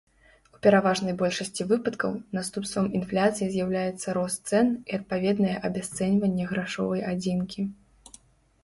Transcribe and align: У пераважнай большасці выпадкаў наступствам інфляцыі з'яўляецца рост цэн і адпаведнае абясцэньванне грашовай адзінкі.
У 0.53 0.59
пераважнай 0.67 1.13
большасці 1.19 1.67
выпадкаў 1.71 2.15
наступствам 2.37 2.89
інфляцыі 3.01 3.47
з'яўляецца 3.57 4.17
рост 4.21 4.41
цэн 4.53 4.73
і 4.79 4.91
адпаведнае 5.01 5.53
абясцэньванне 5.71 6.45
грашовай 6.55 7.01
адзінкі. 7.13 7.61